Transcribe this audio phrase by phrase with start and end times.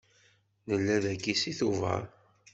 [0.67, 2.01] Nella dagi seg Tubeṛ.